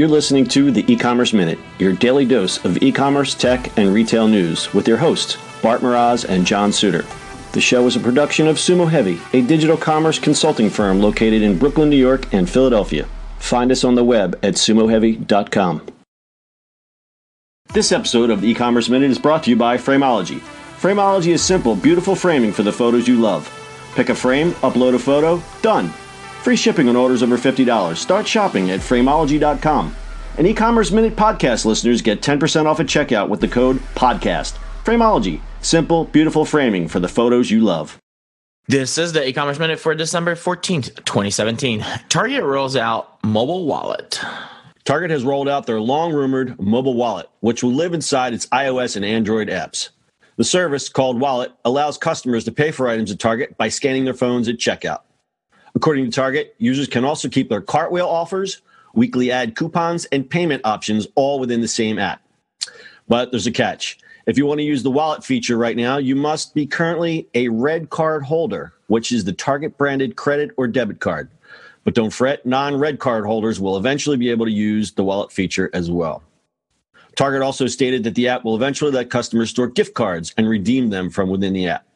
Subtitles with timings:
[0.00, 4.72] You're listening to the E-commerce Minute, your daily dose of e-commerce, tech, and retail news
[4.72, 7.04] with your hosts, Bart Mroz and John Suter.
[7.52, 11.58] The show is a production of Sumo Heavy, a digital commerce consulting firm located in
[11.58, 13.06] Brooklyn, New York, and Philadelphia.
[13.40, 15.86] Find us on the web at sumoheavy.com.
[17.74, 20.38] This episode of the E-commerce Minute is brought to you by Frameology.
[20.80, 23.52] Frameology is simple, beautiful framing for the photos you love.
[23.96, 25.92] Pick a frame, upload a photo, done.
[26.42, 27.96] Free shipping on orders over $50.
[27.96, 29.94] Start shopping at frameology.com.
[30.38, 34.56] And e-commerce minute podcast listeners get 10% off at checkout with the code podcast.
[34.82, 37.98] Frameology, simple, beautiful framing for the photos you love.
[38.68, 41.84] This is the e-commerce minute for December 14th, 2017.
[42.08, 44.18] Target rolls out mobile wallet.
[44.84, 48.96] Target has rolled out their long rumored mobile wallet, which will live inside its iOS
[48.96, 49.90] and Android apps.
[50.36, 54.14] The service, called Wallet, allows customers to pay for items at Target by scanning their
[54.14, 55.00] phones at checkout.
[55.74, 58.62] According to Target, users can also keep their cartwheel offers,
[58.94, 62.22] weekly ad coupons, and payment options all within the same app.
[63.08, 63.98] But there's a catch.
[64.26, 67.48] If you want to use the wallet feature right now, you must be currently a
[67.48, 71.30] red card holder, which is the Target branded credit or debit card.
[71.84, 75.32] But don't fret, non red card holders will eventually be able to use the wallet
[75.32, 76.22] feature as well.
[77.16, 80.90] Target also stated that the app will eventually let customers store gift cards and redeem
[80.90, 81.86] them from within the app.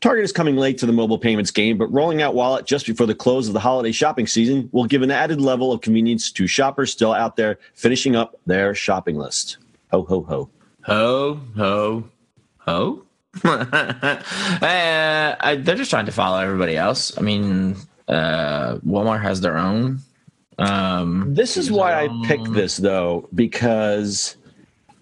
[0.00, 3.06] Target is coming late to the mobile payments game, but rolling out Wallet just before
[3.06, 6.46] the close of the holiday shopping season will give an added level of convenience to
[6.46, 9.56] shoppers still out there finishing up their shopping list.
[9.90, 10.50] Ho, ho, ho.
[10.82, 12.04] Ho, ho,
[12.58, 13.02] ho.
[13.44, 14.18] uh,
[14.62, 17.16] I, they're just trying to follow everybody else.
[17.16, 17.76] I mean,
[18.08, 20.00] uh, Walmart has their own.
[20.58, 24.36] Um, this is why I picked this, though, because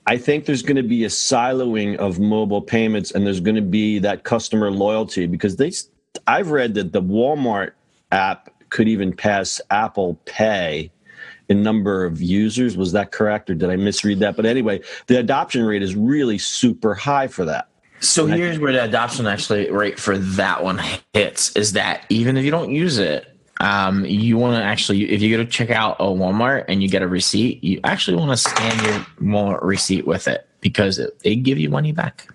[0.06, 3.62] I think there's going to be a siloing of mobile payments and there's going to
[3.62, 5.72] be that customer loyalty because they
[6.26, 7.72] I've read that the Walmart
[8.12, 10.90] app could even pass Apple Pay
[11.48, 12.76] in number of users.
[12.76, 14.36] Was that correct or did I misread that?
[14.36, 17.68] But anyway, the adoption rate is really super high for that.
[18.00, 20.80] So here's where the adoption actually rate for that one
[21.14, 25.22] hits is that even if you don't use it, um, you want to actually, if
[25.22, 28.30] you go to check out a Walmart and you get a receipt, you actually want
[28.30, 32.28] to scan your Walmart receipt with it because it, they give you money back.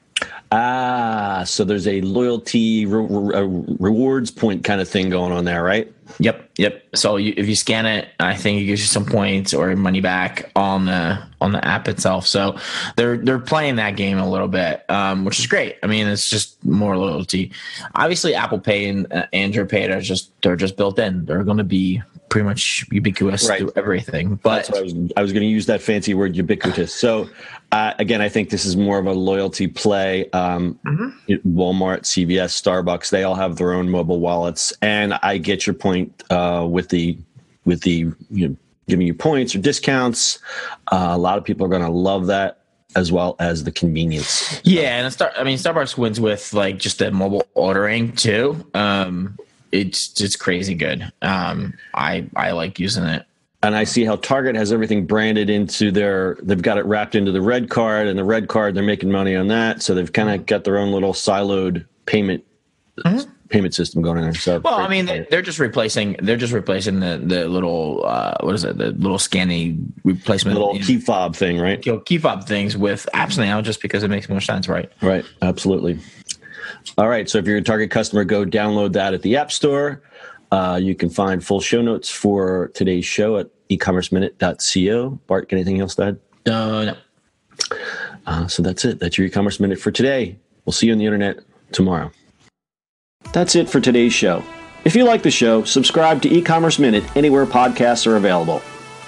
[0.52, 5.64] Ah, so there's a loyalty re- re- rewards point kind of thing going on there,
[5.64, 5.92] right?
[6.20, 6.84] Yep, yep.
[6.96, 10.02] So you, if you scan it, I think it gives you some points or money
[10.02, 12.26] back on the on the app itself.
[12.26, 12.58] So
[12.96, 15.78] they're they're playing that game a little bit, um, which is great.
[15.84, 17.52] I mean, it's just more loyalty.
[17.96, 21.26] Obviously, Apple Pay and uh, Android Pay are just they're just built in.
[21.26, 23.60] They're going to be pretty much ubiquitous right.
[23.60, 24.36] through everything.
[24.36, 26.94] But I was I was going to use that fancy word ubiquitous.
[26.94, 27.30] So
[27.72, 30.30] uh, again, I think this is more of a loyalty play.
[30.32, 31.58] Um, mm-hmm.
[31.58, 36.24] Walmart, CVS, Starbucks, they all have their own mobile wallets, and I get your point
[36.30, 37.18] uh, with the
[37.66, 38.56] with the you know,
[38.88, 40.40] giving you points or discounts.
[40.92, 42.60] Uh, a lot of people are going to love that
[42.96, 44.62] as well as the convenience.
[44.64, 45.34] Yeah, and start.
[45.38, 48.66] I mean, Starbucks wins with like just the mobile ordering too.
[48.74, 49.38] Um,
[49.72, 51.12] it's it's crazy good.
[51.22, 53.25] Um, I I like using it.
[53.62, 56.38] And I see how Target has everything branded into their.
[56.41, 59.35] They've got it wrapped into the red card, and the red card they're making money
[59.35, 59.81] on that.
[59.81, 62.46] So they've kind of got their own little siloed payment
[63.06, 63.30] mm-hmm.
[63.50, 64.34] payment system going in there.
[64.34, 66.16] So well, I mean, they're just replacing.
[66.22, 68.78] They're just replacing the the little uh, what is it?
[68.78, 71.81] The little scanning replacement, little key fob thing, right?
[72.06, 74.90] Key fob things with apps now, just because it makes more sense, right?
[75.01, 75.25] Right.
[75.41, 76.00] Absolutely.
[76.97, 77.30] All right.
[77.30, 80.02] So if you're a Target customer, go download that at the App Store.
[80.52, 85.09] Uh, you can find full show notes for today's show at ecommerceminute.co.
[85.28, 86.19] Bart, anything else to add?
[86.52, 86.97] Uh, no.
[88.25, 89.00] Uh, so that's it.
[89.00, 90.38] That's your e-commerce minute for today.
[90.66, 91.40] We'll see you on the internet
[91.72, 92.12] tomorrow.
[93.34, 94.44] That's it for today's show.
[94.86, 98.62] If you like the show, subscribe to e-commerce minute anywhere podcasts are available.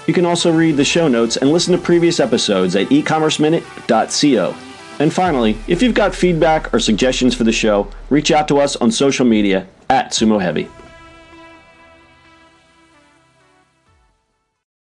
[0.07, 4.55] You can also read the show notes and listen to previous episodes at ecommerceminute.co.
[5.01, 8.75] And finally, if you've got feedback or suggestions for the show, reach out to us
[8.75, 10.69] on social media at Sumo Heavy.